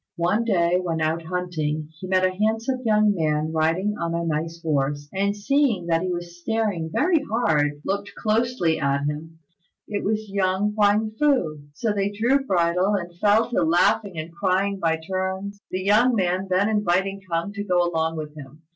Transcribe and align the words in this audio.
One 0.17 0.45
day 0.45 0.79
when 0.81 0.99
out 0.99 1.21
hunting 1.25 1.89
he 1.99 2.07
met 2.07 2.25
a 2.25 2.31
handsome 2.33 2.79
young 2.83 3.13
man 3.13 3.51
riding 3.53 3.93
on 3.99 4.15
a 4.15 4.25
nice 4.25 4.59
horse, 4.63 5.07
and 5.13 5.35
seeing 5.37 5.85
that 5.85 6.01
he 6.01 6.09
was 6.11 6.41
staring 6.41 6.89
very 6.91 7.21
hard 7.23 7.79
looked 7.85 8.15
closely 8.17 8.79
at 8.79 9.05
him. 9.05 9.37
It 9.87 10.03
was 10.03 10.27
young 10.27 10.73
Huang 10.73 11.11
fu. 11.19 11.59
So 11.75 11.93
they 11.93 12.09
drew 12.09 12.43
bridle, 12.43 12.95
and 12.95 13.15
fell 13.19 13.51
to 13.51 13.61
laughing 13.61 14.17
and 14.17 14.33
crying 14.33 14.79
by 14.79 14.99
turns, 15.07 15.59
the 15.69 15.83
young 15.83 16.15
man 16.15 16.47
then 16.49 16.67
inviting 16.67 17.21
K'ung 17.31 17.53
to 17.53 17.63
go 17.63 17.87
along 17.87 18.17
with 18.17 18.35
him. 18.35 18.63